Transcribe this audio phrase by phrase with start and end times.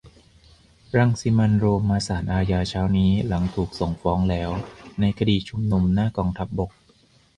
[0.97, 4.49] รังสิมันต์ โรม มาศาลอาญาเช้านี้หลังถูกส่งฟ้องแล้ว
[4.99, 6.71] ในคดีชุมนุมหน้ากองทัพบก